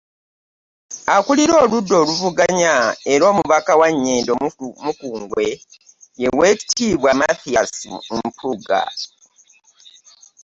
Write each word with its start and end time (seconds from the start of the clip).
Akulira 1.15 1.53
oludda 1.63 1.95
oluvuganya 2.03 2.73
era 3.13 3.23
omubaka 3.31 3.71
wa 3.79 3.89
Nyendo- 4.03 4.39
Mukungwe, 4.85 5.47
ye 6.21 6.27
Oweekitiibwa 6.33 7.09
Mathias 7.19 7.73
Mpuuga 8.17 8.81